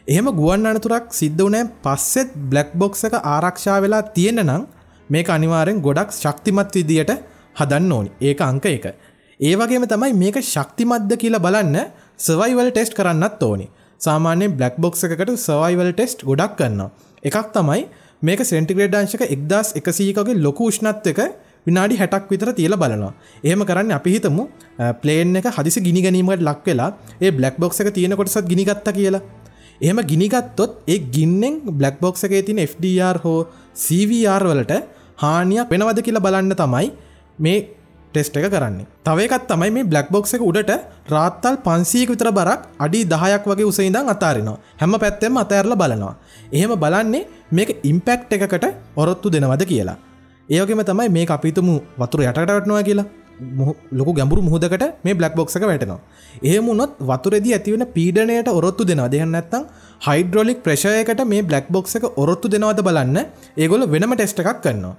එහෙම 0.08 0.28
ගුවන් 0.40 0.68
අනතුරක් 0.68 1.06
සිද්ධ 1.12 1.40
වනෑම් 1.40 1.70
පස්සෙත් 1.86 2.34
බ්ලක් 2.52 2.74
බොක්ස 2.76 3.04
එක 3.04 3.16
ආරක්ෂා 3.16 3.78
වෙලා 3.84 4.02
තියෙන 4.16 4.44
නම් 4.44 4.64
මේක 5.10 5.30
අනිවාරෙන් 5.30 5.80
ගොඩක් 5.82 6.12
ශක්තිමත් 6.14 6.76
විදියට 6.76 7.14
හදන්න 7.56 7.92
ඕනි. 7.92 8.12
ඒක 8.22 8.42
අංක 8.42 8.66
එක. 8.68 8.86
ඒ 9.40 9.54
වගේම 9.56 9.88
තමයි 9.88 10.12
මේක 10.24 10.38
ශක්තිමත්ද 10.44 11.16
කියලා 11.22 11.44
බලන්න 11.46 11.78
සවයිවල් 12.20 12.72
ටෙස්ට් 12.72 12.98
කරන්නත් 13.00 13.44
ඕනි. 13.44 13.68
සාමාන්‍ය 14.02 14.52
බ්ලක් 14.58 14.76
බොක්ස 14.78 15.08
එකට 15.08 15.32
සවයිවල් 15.40 15.94
ටෙස්ට් 15.94 16.28
ගොඩක් 16.28 16.60
කරන්න 16.60 16.92
එකක් 17.24 17.48
තමයි 17.56 17.88
මේක 18.22 18.44
සෙන්ටිග්‍රේඩ් 18.44 19.00
අංශක 19.00 19.24
එක්දස් 19.28 19.72
එකසීකගේ 19.80 20.36
ලොකු 20.46 20.68
උෂ්ණත් 20.68 21.08
එක 21.14 21.20
විනාඩි 21.68 22.00
හැටක් 22.02 22.30
විතර 22.32 22.50
තියල 22.60 22.76
බලනවා. 22.76 23.14
ඒම 23.44 23.62
කරන්න 23.70 23.96
අපි 23.98 24.16
හිතමු 24.16 24.44
ප්ලේන් 25.02 25.36
එක 25.40 25.48
හදිසි 25.58 25.86
ගිනි 25.88 26.02
ගැනීමට 26.06 26.44
ලක් 26.50 26.66
වෙලා 26.68 26.90
ඒ 27.22 27.32
බ්ලක් 27.32 27.56
බොක්ස 27.58 27.80
එක 27.82 27.94
තියෙන 27.98 28.16
කොටසත් 28.16 28.48
ගිනිගත්ත 28.52 28.90
කියලා. 28.98 29.22
එහෙම 29.82 30.00
ගිනිගත්තොත් 30.12 30.74
ඒ 30.88 31.00
ගින්නෙන් 31.16 31.56
බ්ලක් 31.80 31.96
බොක්ස 32.02 32.24
එකේ 32.24 32.44
තින 32.50 32.60
FDR 32.72 33.18
හෝ 33.24 33.40
CVR 33.76 34.44
වලට 34.50 34.74
හානියක් 35.24 35.72
වෙනවද 35.74 36.02
කියලා 36.08 36.26
බලන්න 36.26 36.56
තමයි 36.56 36.92
මේ 37.40 37.58
ටෙස්ට 38.14 38.38
එක 38.38 38.48
කරන්නේ. 38.54 38.86
තවකත් 39.06 39.44
තමයි 39.50 39.72
මේ 39.76 39.90
බ්ලක් 39.92 40.08
බොක්ස 40.14 40.34
එක 40.38 40.44
උඩට 40.50 40.72
රාත්තල් 41.10 41.58
පන්සීක 41.66 42.10
විතර 42.14 42.30
බරක් 42.38 42.70
අඩි 42.86 43.02
දහයක් 43.14 43.44
වගේ 43.52 43.70
උසයිදං 43.72 44.14
අතාරනවා. 44.14 44.58
හැම 44.80 44.96
පැත්තෙම 45.04 45.38
අතඇරල 45.44 45.76
බලනවා. 45.76 46.16
එහෙම 46.52 46.74
බලන්නේ 46.84 47.28
මේක 47.52 47.70
ඉම්පෙක්් 47.84 48.30
එකකට 48.30 48.66
ඔරොත්තු 48.96 49.34
දෙනවද 49.36 49.66
කියලා. 49.72 49.98
ඒයගේම 50.50 50.82
තමයි 50.84 51.10
මේ 51.10 51.26
අපිතුමු 51.36 51.76
වතුර 52.00 52.22
යටටවටනවා 52.24 52.84
කියලා. 52.88 53.06
ලොකු 53.92 54.12
ගැඹුරු 54.18 54.42
මුහදකට 54.42 54.84
මේ 55.06 55.16
බ්ලක් 55.20 55.36
බොක්ස 55.36 55.56
එක 55.58 55.64
වැටනවා. 55.70 56.00
ඒමුණොත් 56.52 56.92
වතුරෙදි 57.10 57.54
ඇතිවෙන 57.54 57.86
පීඩනයට 57.96 58.50
ඔරොත්තු 58.58 58.84
දෙනවා 58.90 59.10
දෙහන්න 59.14 59.36
ඇත්තම් 59.40 59.64
හයිඩ්‍රොලික් 60.08 60.60
ප්‍රශයකට 60.66 61.24
මේ 61.32 61.44
බ්ලක් 61.50 61.68
බොක්ස 61.76 61.96
එක 61.96 62.06
ඔරොත්තු 62.22 62.52
දෙනවද 62.54 62.82
බලන්න. 62.88 63.18
ඒගොල 63.58 63.88
වෙනම 63.94 64.14
ටෙස්ට 64.16 64.40
එකක් 64.44 64.62
කරනවා. 64.66 64.96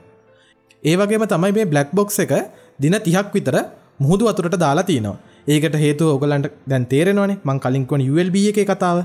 ඒවගේම 0.83 1.27
තමයි 1.33 1.53
මේ 1.59 1.71
බ්ලක් 1.73 1.91
බොක්ස 1.99 2.19
එක 2.25 2.33
දින 2.83 2.97
තිහක් 3.07 3.29
විතර 3.37 3.57
මුහුදු 4.03 4.25
වතුරට 4.29 4.57
දාලා 4.65 4.89
තියනවා. 4.91 5.17
ඒකට 5.47 5.77
හේතු 5.85 6.05
ඔගලන්ට 6.15 6.49
දැන් 6.71 6.87
තේරෙනවානේ. 6.87 7.39
මං 7.45 7.59
කලින්කොන 7.65 8.03
ULB 8.13 8.37
එක 8.51 8.61
කතාව. 8.73 8.99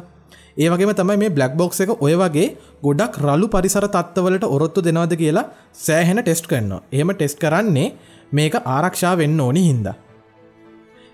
ඒවගේම 0.63 0.91
තමයි 0.99 1.17
මේ 1.21 1.31
බ්ලක් 1.35 1.53
බොක්ස 1.59 1.79
එක 1.83 1.91
ඔය 2.05 2.13
වගේ 2.21 2.47
ගොඩක් 2.85 3.17
රලු 3.23 3.47
පරිසර 3.53 3.85
තත්වලට 3.95 4.45
ඔරොත්තු 4.55 4.81
දෙනවද 4.87 5.13
කියලා 5.21 5.45
සෑහෙන 5.85 6.19
ටෙස්ට් 6.21 6.47
කරනවා. 6.51 6.81
එහෙම 6.91 7.11
ටෙස්ට් 7.13 7.39
කරන්නේ 7.43 7.93
මේක 8.31 8.55
ආරක්ෂා 8.75 9.13
වෙන්න 9.21 9.39
ඕනි 9.39 9.63
හින්දා. 9.67 9.95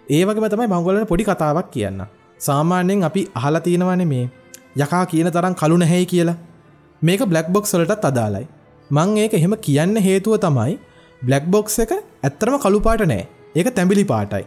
ඒවගේම 0.09 0.47
තමයි 0.53 0.67
මංගොලන 0.71 1.05
පොඩි 1.11 1.27
කතාවක් 1.29 1.69
කියන්න. 1.75 2.01
සාමාන්‍යයෙන් 2.39 3.03
අපි 3.09 3.21
අහලා 3.39 3.61
තියෙනවනේ 3.67 4.07
මේ 4.13 4.25
යකා 4.83 5.03
කියන 5.11 5.29
තරම් 5.35 5.55
කලු 5.61 5.77
නැහැයි 5.81 6.07
කියලා. 6.13 6.37
මේක 7.01 7.21
බ්ලක් 7.31 7.47
බොක්ස් 7.55 7.75
වලටත් 7.75 8.09
අදාලයි 8.11 8.47
මං 8.89 9.17
ඒක 9.17 9.33
එහෙම 9.33 9.53
කියන්න 9.67 9.95
හේතුව 10.07 10.39
තමයි 10.45 10.73
බ්ලක් 11.21 11.45
බොක්ස් 11.53 11.77
එක 11.83 11.93
ඇත්තරම 12.23 12.57
කළුපාට 12.65 13.05
නෑ. 13.11 13.27
ඒක 13.55 13.69
තැඹිලි 13.77 14.05
පාටයි. 14.13 14.43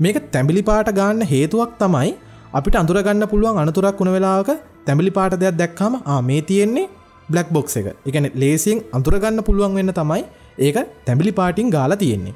මේක 0.00 0.20
තැඹිලි 0.34 0.62
පාට 0.62 0.92
ගන්න 0.98 1.24
හේතුවක් 1.32 1.72
තමයි 1.80 2.12
අපිට 2.58 2.74
අඳුරගන්න 2.80 3.24
පුළුවන් 3.32 3.58
අනතුරක් 3.60 4.00
වුණ 4.00 4.12
වෙලාක 4.14 4.48
තැමිලි 4.86 5.10
පාට 5.18 5.34
දෙයක් 5.42 5.54
දැක්කාම 5.60 5.94
මේ 6.28 6.40
තියෙන්නේ 6.48 6.88
බ්ලක් 7.30 7.48
බොක්ස 7.56 7.76
එක. 7.80 7.86
එකන 8.08 8.26
ලේසියෙන් 8.42 8.78
අඳුරගන්න 8.96 9.40
පුළුවන් 9.46 9.76
වෙන්න 9.78 9.92
තමයි 9.98 10.22
ඒක 10.66 10.76
තැමිලි 11.06 11.32
පාටිං 11.38 11.70
ගාලා 11.74 12.00
තියෙන්නේ. 12.02 12.34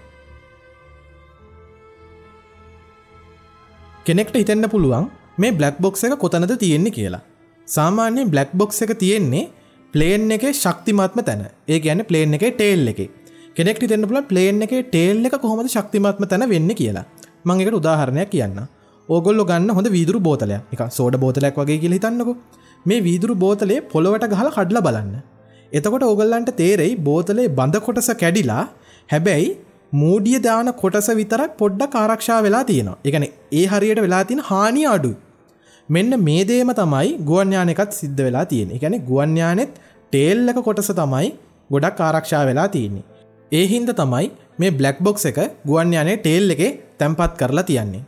කෙනෙක්ට 4.06 4.36
හිතෙන්න්න 4.40 4.68
පුළුවන් 4.74 5.10
මේ 5.42 5.52
බ්ලක් 5.58 5.76
බොක්ස 5.84 6.04
එක 6.06 6.16
කොතනද 6.24 6.54
තියෙන්නේ 6.62 6.96
කියලා. 6.98 7.22
සාමාන්‍යයෙන් 7.68 8.32
බ්ලක් 8.32 8.50
බොක්ස 8.60 8.80
එක 8.84 8.92
තියෙන්නේ 9.02 9.50
ප්ලේන් 9.94 10.32
එක 10.36 10.46
ශක්තිමත්ම 10.62 11.20
තැන. 11.28 11.42
ඒ 11.68 11.78
ගැන 11.84 12.00
ප්ලේන් 12.10 12.34
එක 12.38 12.46
ටේල් 12.56 12.88
එක. 12.92 13.00
කෙනෙක් 13.56 13.76
තෙන්න්න 13.82 14.08
පුල 14.08 14.22
ප්ලේන් 14.32 14.64
එක 14.64 14.72
ටේල් 14.88 15.20
එක 15.28 15.36
කොහොමද 15.44 15.68
ශක්තිමත්ම 15.76 16.24
තැන 16.32 16.48
වෙන්න 16.54 16.72
කියලා. 16.80 17.04
මංකට 17.46 17.78
උදාහරණයක් 17.80 18.32
කියන්න 18.34 18.64
ඕගොල්ල 19.08 19.42
ගන්න 19.50 19.70
හොඳ 19.76 19.88
වීදුරු 19.96 20.20
බෝතලයක්. 20.28 20.62
එක 20.74 20.82
සෝඩ 20.98 21.16
බෝතලයක් 21.24 21.58
වගේ 21.60 21.78
කියල 21.82 21.94
හිතන්නකු. 21.96 22.32
මේ 22.86 23.04
වීදුරු 23.06 23.34
බෝතලේ 23.44 23.84
පොළොවට 23.92 24.26
ගහල 24.32 24.48
කඩල 24.56 24.80
බලන්න. 24.86 25.14
එතකොට 25.72 26.06
ඕගල්ලන්ට 26.08 26.50
තේරෙයි 26.60 26.96
බෝතලේ 27.08 27.52
බඳ 27.58 27.82
කොටස 27.86 28.10
කැඩිලා 28.22 28.64
හැබැයි 29.12 29.48
මූඩිය 30.00 30.40
දාන 30.46 30.70
කොටස 30.82 31.10
විතරක් 31.20 31.52
පොඩ්ඩ 31.60 31.84
කාරක්ෂා 31.94 32.40
වෙලා 32.46 32.64
තියෙනවා. 32.70 32.98
එකන 33.08 33.26
ඒ 33.60 33.64
හරියට 33.72 34.02
වෙලා 34.06 34.24
තියෙන 34.30 34.42
හානි 34.50 34.82
අඩු 34.94 35.12
මෙන්න 35.88 36.12
මේ 36.28 36.42
දේම 36.50 36.72
තමයි 36.80 37.12
ගුවන්්‍යානකත් 37.30 37.92
සිද්ධ 38.00 38.22
වෙලා 38.28 38.44
තියෙන 38.52 38.74
එකැනෙ 38.78 38.98
ගුවන්්‍යානෙත් 39.10 39.78
ටේල්ලක 40.12 40.60
කොටස 40.68 40.90
තමයි 41.00 41.30
ගොඩක් 41.70 42.02
ආරක්ෂා 42.08 42.42
වෙලා 42.50 42.68
තියෙන්නේ. 42.74 43.06
ඒ 43.52 43.64
හින්ද 43.72 43.90
තමයි 44.02 44.26
මේ 44.60 44.74
බ්ලක් 44.80 44.98
බොක්ස් 45.06 45.30
එක 45.32 45.40
ගුවන්්‍යානේ 45.70 46.18
ටේල් 46.18 46.54
එක 46.56 46.62
තැම්පත් 47.00 47.32
කරලා 47.40 47.66
තියන්නේ. 47.70 48.04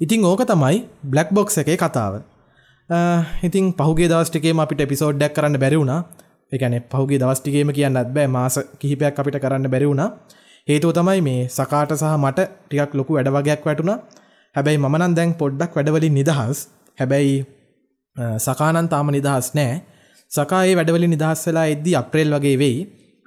ඉතිං 0.00 0.24
ඕක 0.24 0.44
තමයි 0.44 0.76
බ්ලක් 1.04 1.28
බොක්ස් 1.30 1.56
එකේ 1.56 1.76
කතාව. 1.76 2.20
ඉතින් 3.42 3.72
පහුගේ 3.72 4.08
දවස්ටිකේම 4.08 4.60
අපිට 4.60 4.80
එපිසෝඩ්ඩක් 4.80 5.32
කරන්න 5.32 5.56
බැරිවුණා 5.56 6.00
එකන 6.52 6.74
පහුගේ 6.92 7.18
දවස්ටිකේම 7.18 7.72
කියන්නත් 7.72 8.10
බෑ 8.10 8.28
මාස 8.28 8.56
කිහිපයක් 8.80 9.16
අපිට 9.16 9.38
කරන්න 9.38 9.66
බැරිවුණා 9.66 10.08
හේතුව 10.68 10.92
තමයි 10.92 11.20
මේ 11.20 11.40
සකාට 11.48 11.92
සහ 11.92 12.12
මට 12.14 12.40
ටිකක් 12.66 12.92
ලොකු 12.94 13.16
වැඩ 13.16 13.30
වගයක් 13.30 13.62
වැටුණ. 13.66 13.92
හැබැයි 14.54 14.78
මනන් 14.84 15.12
දැන් 15.16 15.30
පොඩ්ඩක් 15.34 15.72
වැඩවලින් 15.76 16.14
නිදහස්. 16.14 16.58
හැබැයි 16.98 17.34
සකානන් 18.38 18.88
තාම 18.88 19.08
නිදහස් 19.10 19.48
නෑ. 19.56 19.80
සකායේ 20.30 20.76
වැඩවලි 20.78 21.08
නිදහස් 21.14 21.46
වෙලා 21.46 21.66
එද්දි 21.74 21.96
අප්‍රේල් 22.00 22.30
වගේ 22.36 22.56
වෙයි. 22.58 22.76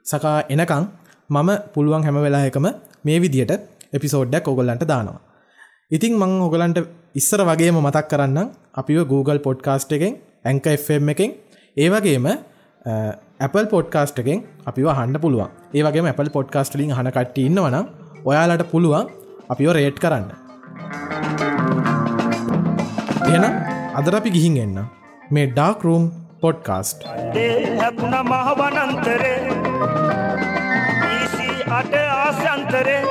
සකා 0.05 0.37
එනකං 0.49 0.85
මම 1.29 1.49
පුළුවන් 1.73 2.05
හැම 2.05 2.17
වෙලා 2.25 2.43
එකම 2.45 2.67
මේ 3.05 3.17
විදියට 3.23 3.51
එපිසෝඩ්ඩක් 3.93 4.47
ඔගොල්ලන්ට 4.47 4.85
දානවා. 4.85 5.19
ඉතින් 5.91 6.13
මං 6.21 6.33
ඔගලන්ට 6.45 6.79
ඉස්සර 7.19 7.41
වගේම 7.41 7.77
මතක් 7.81 8.07
කරන්න 8.11 8.49
අපිව 8.79 8.99
Google 9.11 9.39
පොඩ්කාස්ට් 9.45 9.93
එකෙන් 9.97 10.13
ඇංක 10.45 10.67
FM 10.73 11.09
එකෙන් 11.13 11.31
ඒවගේම 11.77 12.27
Apple 13.45 13.65
පොඩ්කාස්ට් 13.71 14.19
එකෙන් 14.21 14.43
අපි 14.69 14.85
හන්ඩ 14.97 15.17
පුළුවන්. 15.23 15.49
ඒවගේ 15.73 16.11
Apple 16.11 16.29
පොඩ්කාස්ටලින් 16.35 16.93
හන 16.97 17.09
කට්ට 17.15 17.41
ඉන්නවන 17.47 17.77
ඔයාලට 18.23 18.63
පුළුවන් 18.73 19.09
අපිෝ 19.49 19.73
රේට් 19.73 19.97
කරන්න. 20.03 20.29
එන 23.33 23.45
අදර 23.99 24.13
අපි 24.19 24.29
ගිහින් 24.35 24.61
එන්න. 24.65 24.77
මේ 25.31 25.47
ඩාක් 25.47 25.81
රූම් 25.87 26.05
පොඩ්කාස්ට් 26.43 27.01
හැපුන 27.81 28.13
මහවනන්තරේ 28.29 29.37
ඊසි 31.09 31.49
අට 31.79 31.93
ආසන්තරේ 31.97 33.01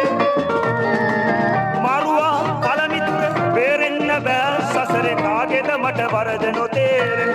කාගෙද 6.19 6.43
මට 6.43 6.49
වරද 6.49 6.57
නොතේරේ 6.57 7.35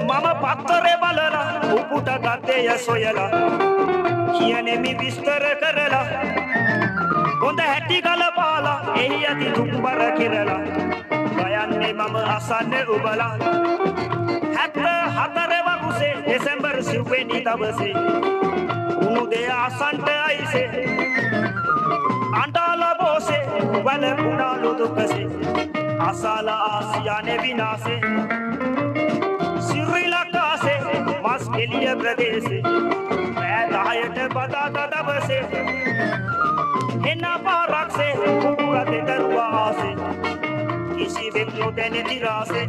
මම 0.00 0.26
පත්තරේ 0.42 0.96
බලලා 0.98 1.44
උපුට 1.72 2.08
ගත්තේය 2.16 2.78
සොයලා 2.78 3.30
කියනෙමි 4.32 4.98
විස්තර 4.98 5.44
කරලා 5.56 6.06
හොඳ 7.40 7.60
හැටි 7.60 8.02
ගලපාලා 8.02 8.80
එහි 8.96 9.26
ඇති 9.26 9.48
දුම්බර 9.56 10.02
කිරලා 10.16 10.60
ගයන්නේ 11.38 11.92
මම 11.94 12.16
අසන්න 12.28 12.74
උබලා 12.88 13.34
හැත්ත 14.56 14.76
හතරවකුසේ 15.16 16.14
දෙසැම්බර් 16.26 16.82
සිව්වෙනි 16.82 17.44
දවසේ 17.44 18.61
උුණු 19.32 19.40
දෙය 19.40 19.48
අසන්ට 19.48 20.08
අයිසේ. 20.08 20.68
අන්ටාල 22.34 22.82
බෝසේ 22.98 23.42
වල 23.84 24.04
පුුණාලු 24.16 24.78
දුකසේ 24.78 25.26
අසාල 26.00 26.48
ආසියානෙ 26.48 27.36
විනාසේ. 27.42 28.00
සිරිලකාසේ 29.60 30.80
මස් 31.22 31.48
එලිය 31.56 31.96
ප්‍රදේශේ 31.96 32.62
පෑදායට 33.34 34.18
බදාත 34.34 34.76
දවසේ 34.92 35.42
එන්න 37.04 37.26
පාරක්සේ 37.44 38.12
කුකුරතෙ 38.16 39.00
දරුවාසේ 39.08 39.96
කිසිවෙක් 40.96 41.54
නොදැනෙති 41.54 42.18
රාසේ 42.18 42.68